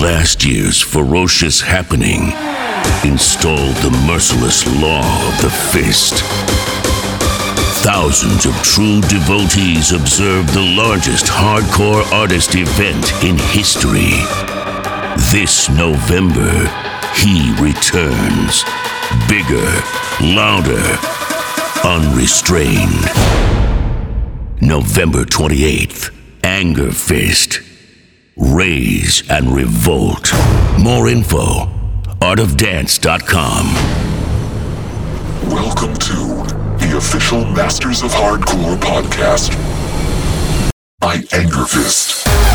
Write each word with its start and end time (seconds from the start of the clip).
Last 0.00 0.46
year's 0.46 0.80
ferocious 0.80 1.60
happening 1.60 2.32
installed 3.04 3.76
the 3.76 3.90
merciless 4.06 4.66
law 4.80 5.04
of 5.28 5.42
the 5.42 5.50
fist. 5.50 6.24
Thousands 7.84 8.46
of 8.46 8.54
true 8.62 9.02
devotees 9.02 9.92
observed 9.92 10.48
the 10.54 10.74
largest 10.74 11.26
hardcore 11.26 12.02
artist 12.12 12.54
event 12.54 13.12
in 13.22 13.36
history. 13.52 14.24
This 15.30 15.68
November, 15.68 16.50
he 17.14 17.52
returns. 17.60 18.64
Bigger, 19.28 19.70
louder, 20.34 20.96
unrestrained. 21.84 23.04
November 24.62 25.26
28th, 25.26 26.10
Angerfist. 26.40 27.69
Raise 28.40 29.22
and 29.28 29.54
revolt. 29.54 30.32
More 30.78 31.08
info, 31.08 31.66
artofdance.com. 32.22 33.66
Welcome 35.50 35.92
to 35.92 36.16
the 36.78 36.94
official 36.96 37.44
Masters 37.44 38.02
of 38.02 38.10
Hardcore 38.12 38.78
podcast 38.78 39.50
by 41.00 41.16
Angerfist. 41.16 42.24
Bring 42.24 42.49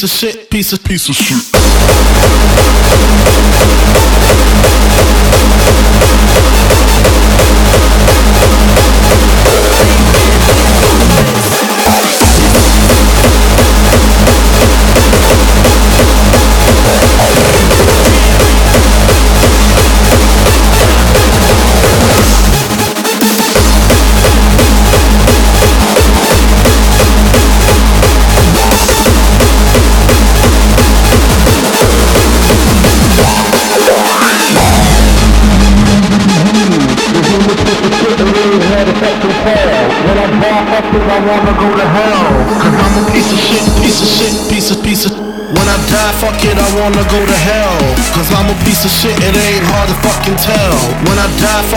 piece 0.00 0.12
of 0.14 0.18
shit, 0.18 0.50
piece 0.50 0.72
of 0.72 0.82
piece 0.82 1.08
of 1.10 1.14
shit. 1.14 1.49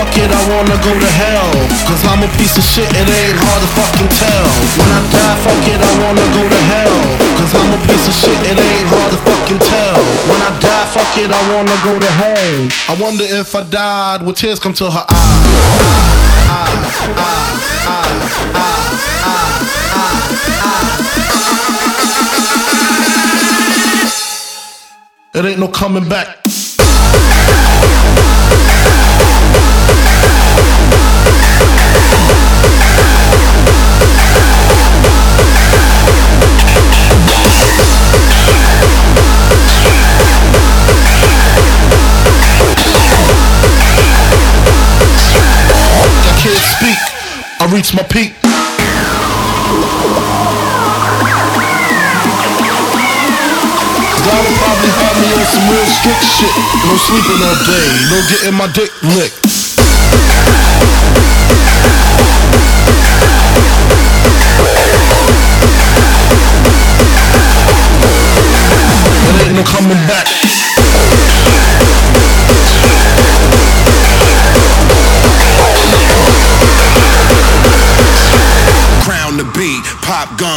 Fuck 0.04 0.18
it, 0.20 0.28
I 0.28 0.42
wanna 0.52 0.76
go 0.84 0.92
to 0.92 1.12
hell. 1.24 1.52
Cause 1.88 2.04
I'm 2.12 2.20
a 2.24 2.30
piece 2.36 2.58
of 2.60 2.64
shit, 2.64 2.90
it 2.92 3.08
ain't 3.08 3.40
hard 3.40 3.62
to 3.64 3.70
fucking 3.72 4.12
tell. 4.12 4.48
When 4.76 4.90
I 4.92 5.00
die, 5.08 5.36
fuck 5.48 5.64
it, 5.64 5.80
I 5.80 5.92
wanna 6.04 6.28
go 6.36 6.44
to 6.44 6.62
hell. 6.76 6.98
Cause 7.40 7.54
I'm 7.56 7.72
a 7.72 7.80
piece 7.88 8.06
of 8.12 8.16
shit, 8.20 8.40
it 8.52 8.60
ain't 8.60 8.88
hard 8.92 9.12
to 9.16 9.20
fucking 9.24 9.62
tell. 9.64 10.00
When 10.28 10.42
I 10.44 10.52
die, 10.60 10.86
fuck 10.92 11.14
it, 11.24 11.32
I 11.32 11.42
wanna 11.56 11.78
go 11.88 11.94
to 11.96 12.12
hell. 12.20 12.68
I 12.92 12.94
wonder 13.00 13.24
if 13.24 13.56
I 13.56 13.64
died, 13.64 14.24
would 14.24 14.36
tears 14.36 14.60
come 14.60 14.74
to 14.74 14.92
her 14.92 15.06
eyes? 15.08 15.24
It 25.36 25.46
ain't 25.46 25.60
no 25.60 25.68
coming 25.68 26.08
back. 26.08 26.43
Reach 47.74 47.96
my 47.96 48.04
peak. 48.04 48.34
Will 54.24 54.58
probably 54.62 54.92
have 55.02 55.18
me 55.18 55.28
on 55.34 55.46
some 55.50 55.66
real 55.72 55.88
strict 55.90 56.22
shit. 56.22 56.54
No 56.86 56.96
sleeping 56.98 57.42
all 57.42 57.58
day, 57.66 57.88
no 58.12 58.22
getting 58.30 58.54
my 58.54 58.68
dick 58.74 58.92
licked. 59.02 59.42
Ain't 69.42 69.56
no 69.56 69.64
coming 69.64 69.98
back. 70.08 70.33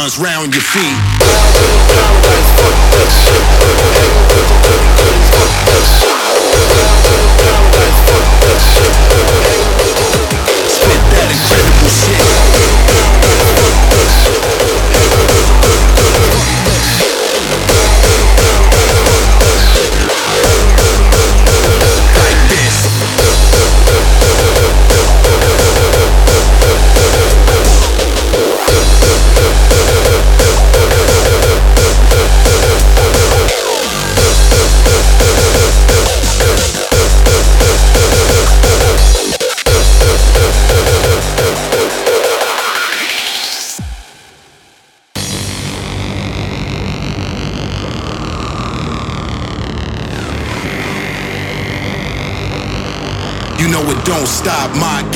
Pop 0.07 0.19
round 0.19 0.53
your 0.53 0.61
feet. 0.61 1.17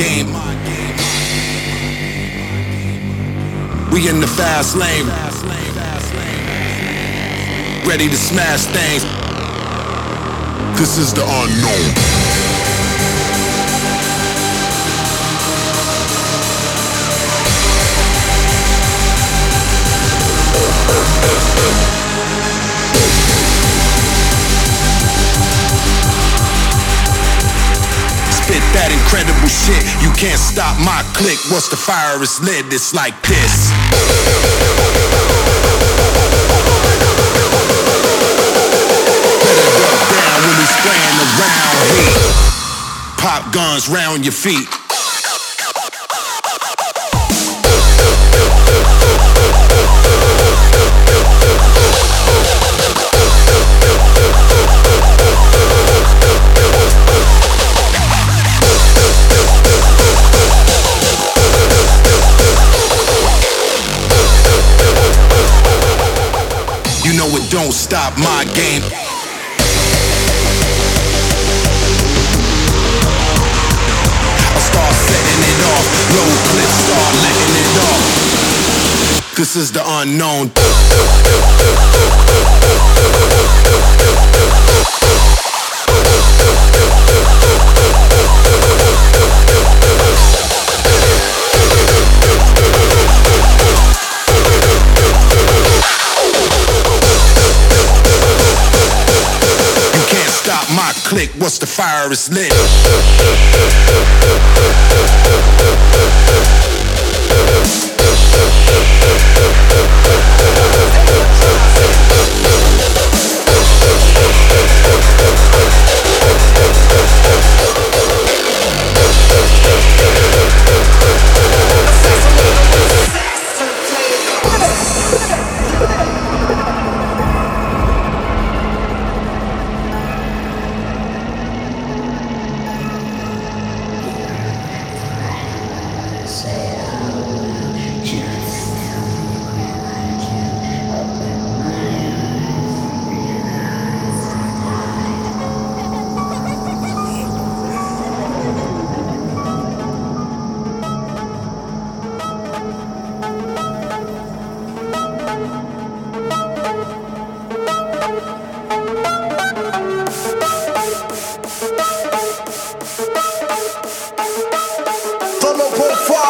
Game. 0.01 0.27
We 3.91 4.09
in 4.09 4.19
the 4.19 4.27
fast 4.27 4.75
lane. 4.75 5.07
Ready 7.87 8.07
to 8.09 8.15
smash 8.15 8.63
things. 8.77 9.03
This 10.79 10.97
is 10.97 11.13
the 11.13 11.23
unknown. 11.23 12.10
That 28.73 28.89
incredible 28.91 29.51
shit. 29.51 29.83
You 29.99 30.11
can't 30.15 30.39
stop 30.39 30.79
my 30.79 31.03
click. 31.13 31.37
Once 31.51 31.67
the 31.67 31.75
fire 31.75 32.21
is 32.23 32.39
lit, 32.39 32.65
it's 32.71 32.93
like 32.93 33.15
this. 33.27 33.71
Better 39.43 39.69
duck 39.79 39.99
down 40.11 40.37
when 40.47 40.55
we 40.55 40.67
spraying 40.67 41.17
around 41.19 41.77
heat. 41.95 42.19
Pop 43.19 43.53
guns 43.53 43.89
round 43.89 44.23
your 44.23 44.33
feet. 44.33 44.80
This 79.53 79.63
is 79.63 79.71
the 79.73 79.83
unknown. 79.85 80.47
You 99.93 100.05
can't 100.07 100.31
stop 100.31 100.65
my 100.73 100.93
click 101.03 101.29
once 101.41 101.57
the 101.57 101.65
fire 101.67 102.09
is 102.09 102.31
lit. 102.31 102.53
The 109.41 109.70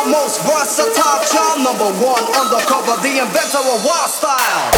foremost 0.02 0.42
versatile 0.42 1.24
child 1.26 1.64
number 1.64 1.86
one 2.04 2.24
undercover, 2.34 3.00
the 3.02 3.20
inventor 3.20 3.60
of 3.60 3.86
wild 3.86 4.10
style. 4.10 4.72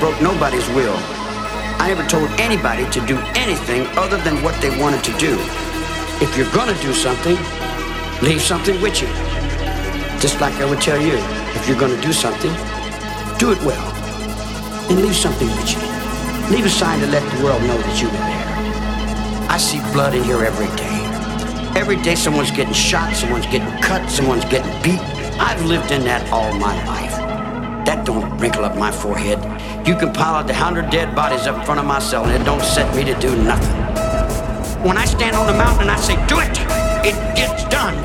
Broke 0.00 0.20
nobody's 0.22 0.66
will. 0.70 0.96
I 1.76 1.88
never 1.88 2.08
told 2.08 2.28
anybody 2.40 2.88
to 2.90 3.06
do 3.06 3.18
anything 3.36 3.86
other 3.98 4.16
than 4.16 4.42
what 4.42 4.58
they 4.62 4.70
wanted 4.80 5.04
to 5.04 5.12
do. 5.18 5.36
If 6.24 6.36
you're 6.36 6.50
gonna 6.52 6.78
do 6.80 6.94
something, 6.94 7.36
leave 8.22 8.40
something 8.40 8.80
with 8.80 9.02
you. 9.02 9.08
Just 10.18 10.40
like 10.40 10.54
I 10.54 10.64
would 10.64 10.80
tell 10.80 11.00
you, 11.00 11.16
if 11.54 11.68
you're 11.68 11.78
gonna 11.78 12.00
do 12.00 12.12
something, 12.12 12.50
do 13.38 13.52
it 13.52 13.60
well. 13.62 13.86
And 14.88 15.02
leave 15.02 15.14
something 15.14 15.48
with 15.48 15.70
you. 15.72 15.80
Leave 16.48 16.64
a 16.64 16.70
sign 16.70 16.98
to 17.00 17.06
let 17.06 17.22
the 17.36 17.44
world 17.44 17.62
know 17.62 17.76
that 17.76 18.00
you 18.00 18.08
were 18.08 18.24
there. 18.30 19.50
I 19.50 19.58
see 19.58 19.80
blood 19.92 20.14
in 20.14 20.24
here 20.24 20.42
every 20.42 20.70
day. 20.76 20.98
Every 21.78 21.96
day 21.96 22.14
someone's 22.14 22.50
getting 22.50 22.72
shot, 22.72 23.14
someone's 23.14 23.46
getting 23.46 23.70
cut, 23.82 24.08
someone's 24.10 24.46
getting 24.46 24.72
beat. 24.82 25.00
I've 25.38 25.62
lived 25.66 25.90
in 25.92 26.04
that 26.04 26.30
all 26.32 26.52
my 26.54 26.74
life. 26.86 27.16
That 27.84 28.06
don't 28.06 28.38
wrinkle 28.38 28.64
up 28.64 28.76
my 28.76 28.90
forehead. 28.90 29.38
You 29.86 29.96
can 29.96 30.12
pile 30.12 30.34
out 30.34 30.50
a 30.50 30.54
hundred 30.54 30.90
dead 30.90 31.14
bodies 31.16 31.46
up 31.46 31.58
in 31.58 31.64
front 31.64 31.80
of 31.80 31.86
my 31.86 31.98
cell, 31.98 32.24
and 32.24 32.32
it 32.32 32.44
don't 32.44 32.62
set 32.62 32.94
me 32.94 33.02
to 33.04 33.18
do 33.18 33.34
nothing. 33.42 33.74
When 34.84 34.98
I 34.98 35.04
stand 35.06 35.34
on 35.36 35.46
the 35.46 35.54
mountain 35.54 35.88
and 35.88 35.90
I 35.90 35.96
say, 35.96 36.14
do 36.26 36.38
it, 36.38 36.52
it 37.04 37.16
gets 37.34 37.64
done. 37.68 37.96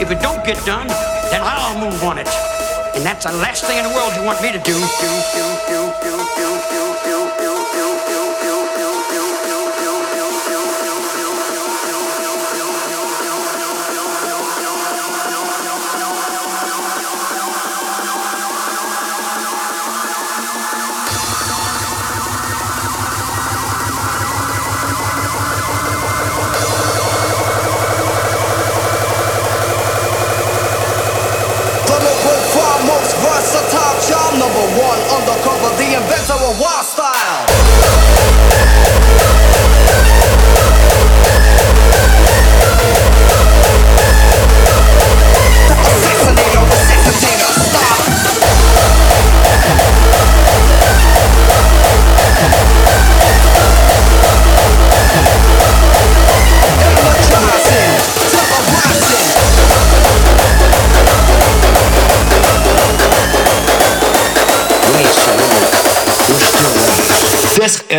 If 0.00 0.10
it 0.10 0.22
don't 0.22 0.44
get 0.46 0.64
done, 0.64 0.86
then 1.30 1.42
I'll 1.42 1.78
move 1.78 2.02
on 2.04 2.18
it. 2.18 2.28
And 2.94 3.04
that's 3.04 3.26
the 3.26 3.32
last 3.32 3.64
thing 3.64 3.76
in 3.78 3.84
the 3.84 3.94
world 3.94 4.14
you 4.14 4.22
want 4.22 4.40
me 4.40 4.52
to 4.52 4.58
do. 4.58 4.74
do, 4.74 5.10
do, 5.36 5.46
do 5.68 5.86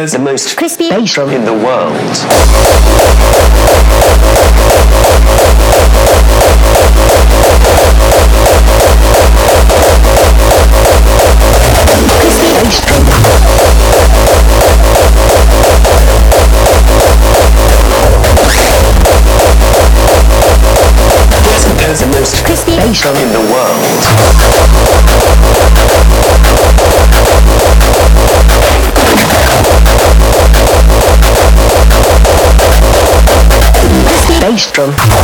is 0.03 0.11
the 0.11 0.19
most 0.19 0.55
Crispy 0.57 0.89
bass 0.89 1.13
drum 1.13 1.29
in 1.29 1.43
the 1.43 1.53
world. 1.53 1.93
crispy 12.19 12.49
bass 12.57 12.77
drum 12.85 13.03
This 21.43 21.65
is 21.89 21.99
the 22.01 22.07
most 22.19 22.45
crispy 22.45 22.75
bass 22.75 23.01
drum 23.01 23.15
in 23.15 23.29
the 23.29 23.36
world. 23.36 23.36
Nystrom. 34.57 35.16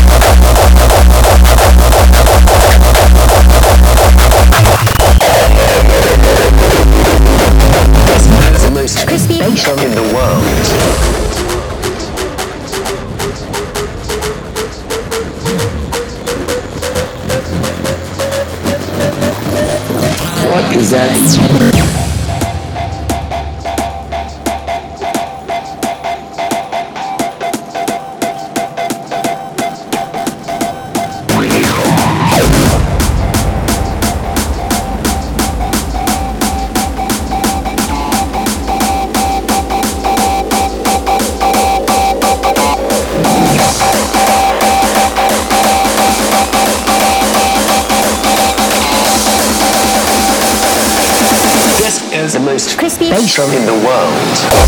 In 53.39 53.65
the 53.65 53.73
world. 53.73 54.62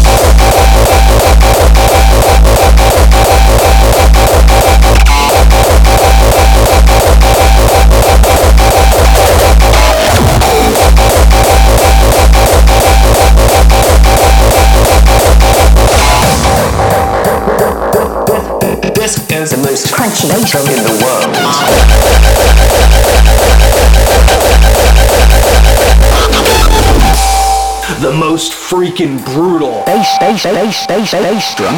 Freaking 28.95 29.23
brutal. 29.25 29.83
bass 29.85 30.17
bass 30.19 30.43
bass 30.43 30.87
bass 30.87 31.11
bass 31.11 31.55
drum 31.55 31.75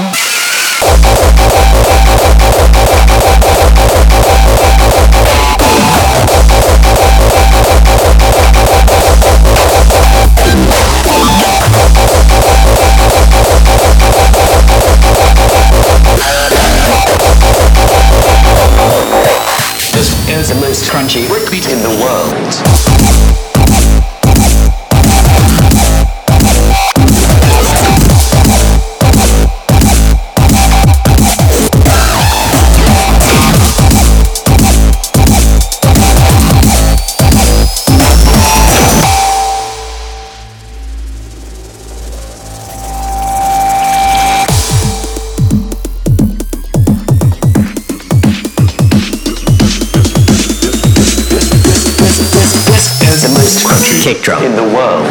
This 19.93 20.29
is 20.29 20.49
the 20.49 20.55
most 20.61 20.91
crunchy 20.91 21.25
breakbeat 21.25 21.71
in 21.71 21.81
the 21.81 21.89
world. 22.03 22.96
Kick 54.07 54.23
drum 54.23 54.41
in 54.41 54.55
the 54.55 54.63
world. 54.63 55.07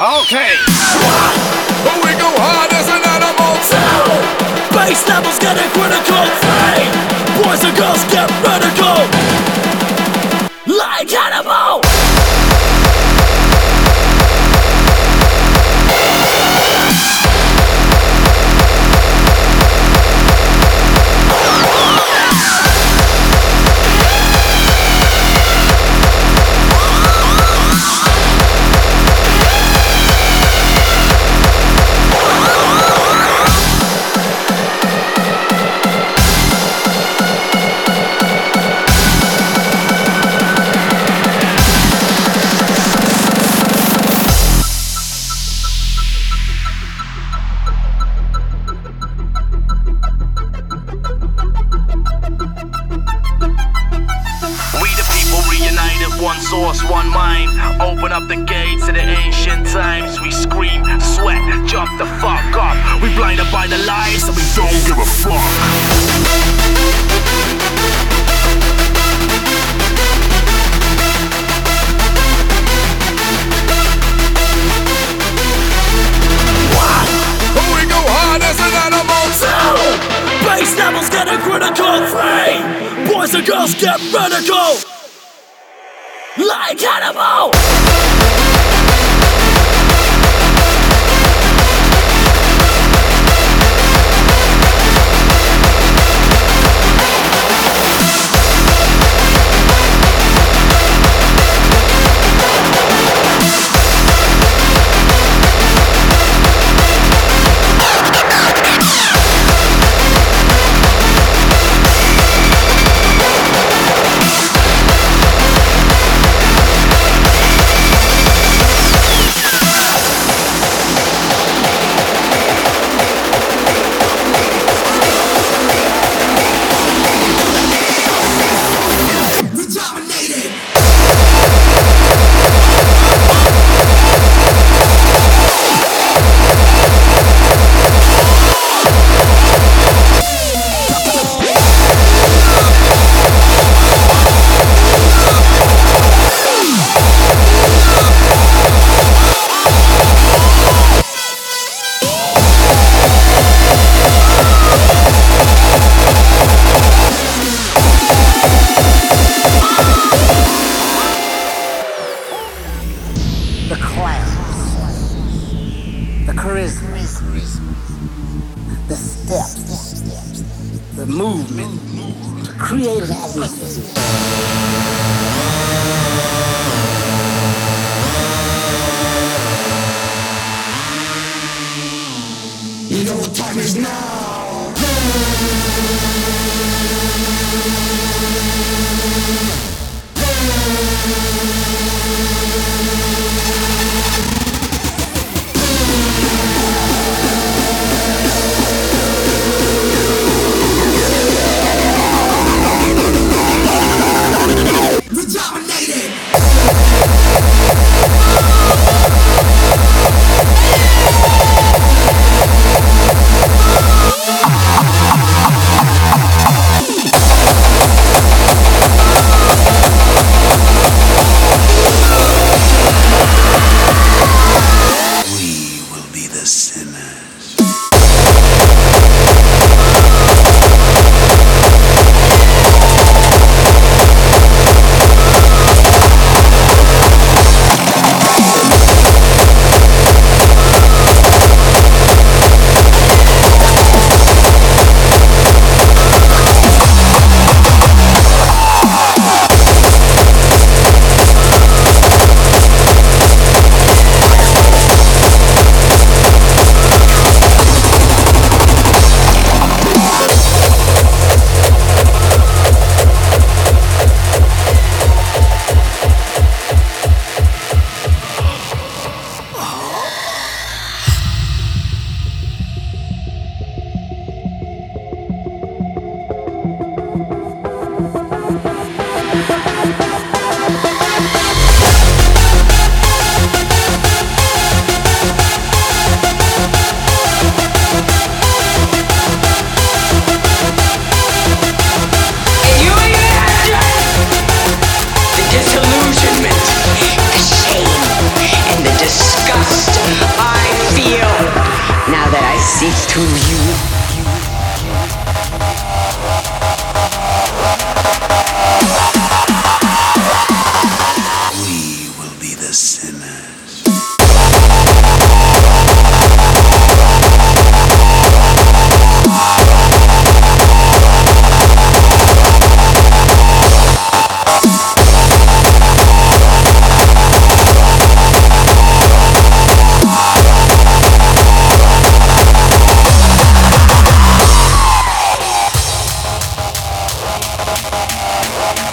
Okay. 0.00 0.56
But 1.84 2.00
we 2.00 2.16
go 2.16 2.32
hard 2.40 2.72
as 2.72 2.88
an 2.88 3.04
animal 3.04 3.52
too. 3.68 4.72
Bass 4.72 5.06
levels 5.06 5.36
getting 5.36 5.68
critical. 5.76 6.24
Hey, 6.72 6.88
boys 7.44 7.60
and 7.68 7.76
girls 7.76 8.02
get 8.08 8.30
vertical. 8.40 9.19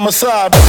Fighter 0.00 0.67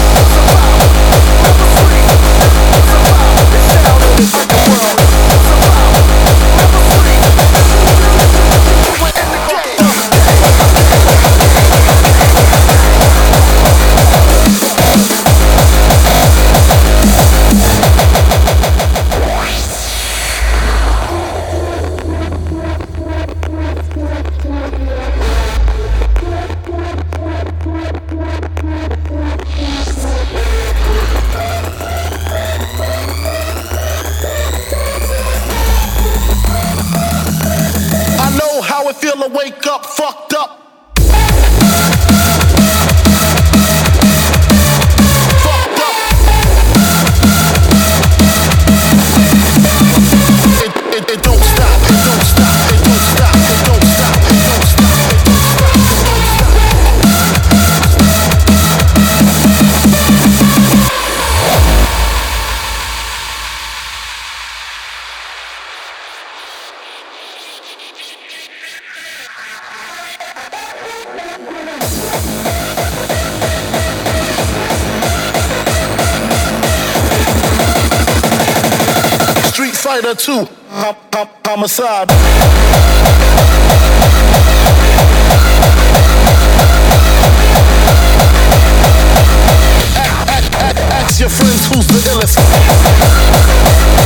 who's 91.47 91.87
the 91.87 91.99
illest. 92.09 93.98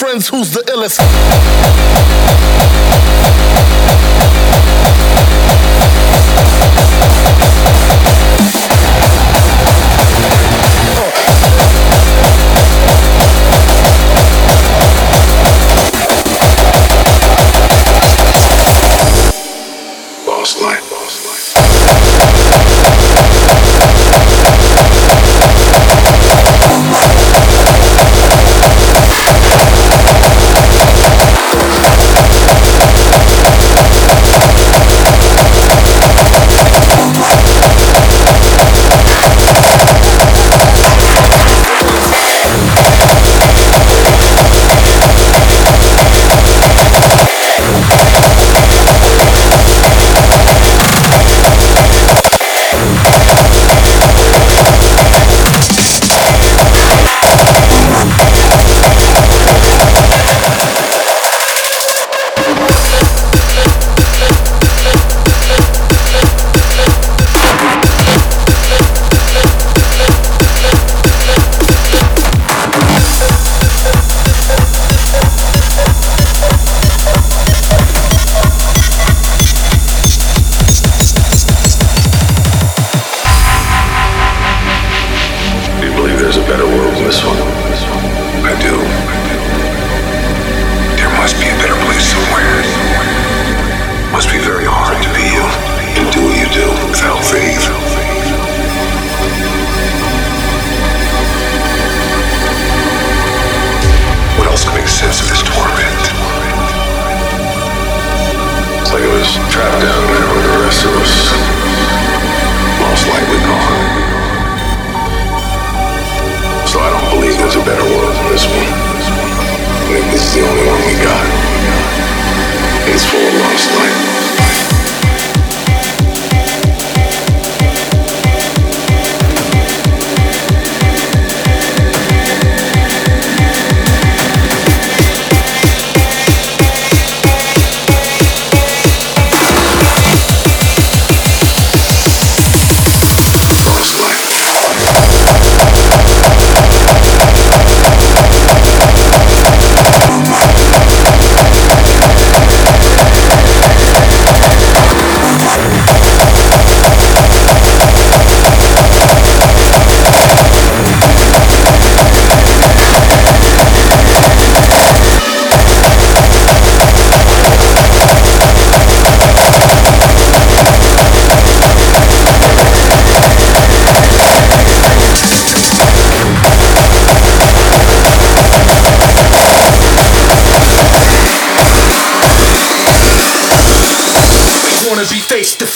Friends 0.00 0.28
who's 0.30 0.50
the 0.52 0.62
illest. 0.72 0.98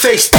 Face 0.05 0.34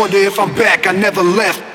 wonder 0.00 0.16
if 0.16 0.38
I'm 0.40 0.54
back, 0.54 0.86
I 0.86 0.92
never 0.92 1.22
left. 1.22 1.69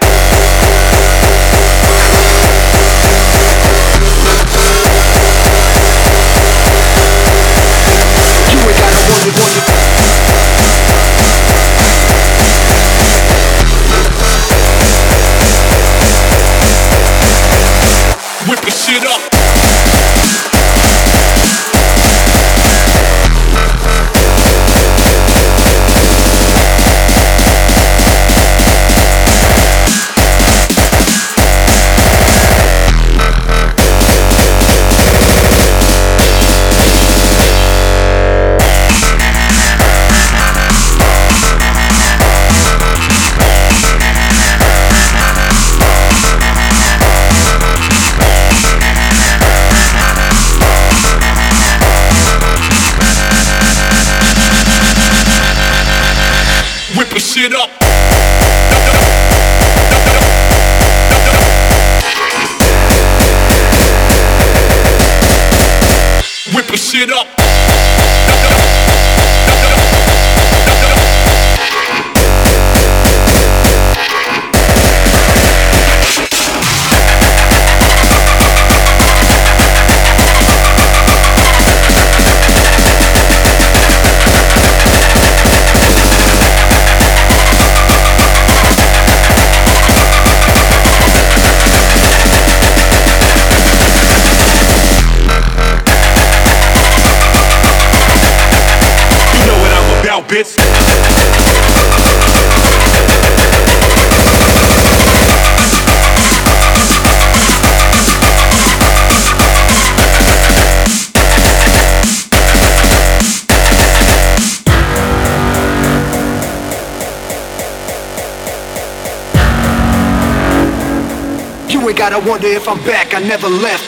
Ain't 122.06 122.14
gotta 122.14 122.30
wonder 122.30 122.46
if 122.46 122.70
I'm 122.70 122.78
back, 122.86 123.16
I 123.16 123.20
never 123.20 123.48
left. 123.50 123.82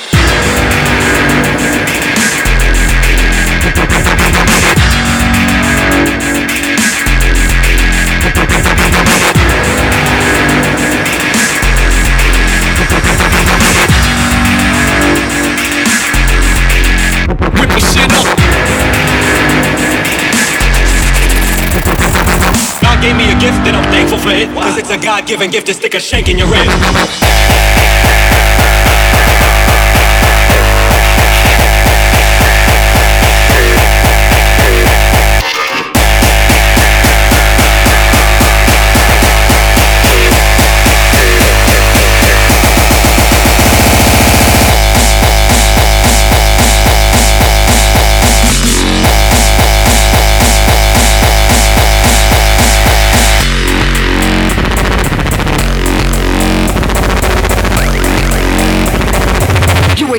God 22.81 22.99
gave 22.99 23.15
me 23.15 23.31
a 23.31 23.39
gift 23.39 23.61
and 23.67 23.77
I'm 23.77 23.83
thankful 23.91 24.17
for 24.17 24.31
it. 24.31 24.49
Cause 24.55 24.79
it's 24.79 24.89
a 24.89 24.97
God 24.97 25.27
given 25.27 25.51
gift 25.51 25.67
to 25.67 25.75
stick 25.75 25.93
a 25.93 25.99
shank 25.99 26.29
in 26.29 26.39
your 26.39 26.47
rib. 26.47 27.66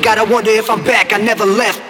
Ain't 0.08 0.16
gotta 0.16 0.32
wonder 0.32 0.50
if 0.52 0.70
I'm 0.70 0.82
back, 0.82 1.12
I 1.12 1.18
never 1.18 1.44
left. 1.44 1.87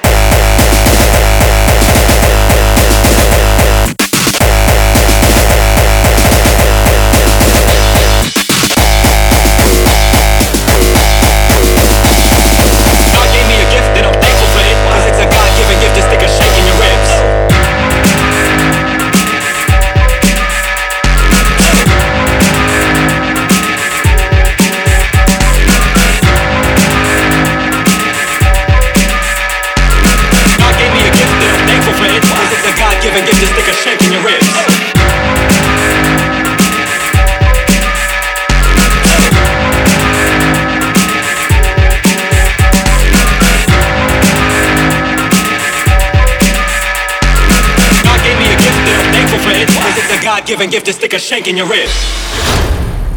Given 50.59 50.71
gift 50.73 50.87
to 50.87 50.93
stick 50.93 51.13
a 51.13 51.19
shank 51.21 51.47
in 51.47 51.57
your 51.57 51.69
ribs. 51.69 51.93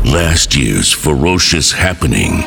Last 0.06 0.56
year's 0.56 0.92
ferocious 0.92 1.72
happening 1.72 2.44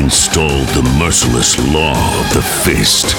installed 0.00 0.68
the 0.68 0.82
merciless 0.96 1.58
law 1.74 1.98
of 2.20 2.32
the 2.32 2.42
fist. 2.62 3.16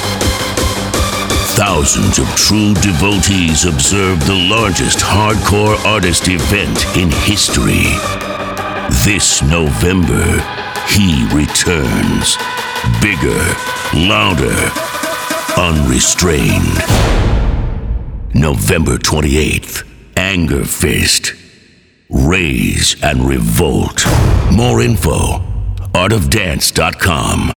Thousands 1.58 2.20
of 2.20 2.28
true 2.38 2.74
devotees 2.76 3.66
observed 3.66 4.22
the 4.22 4.47
largest 4.49 4.99
hardcore 4.99 5.78
artist 5.84 6.30
event 6.30 6.86
in 6.95 7.12
history. 7.12 7.91
This 9.04 9.41
November, 9.41 10.24
he 10.88 11.28
returns. 11.36 12.38
Bigger, 13.01 13.43
louder, 14.08 14.56
unrestrained. 15.58 16.80
November 18.34 18.97
28th, 18.97 19.93
Angerfist. 20.34 21.36
Raise 22.10 22.96
and 23.04 23.24
revolt. 23.24 24.04
More 24.52 24.82
info, 24.82 25.38
artofdance.com. 25.94 27.52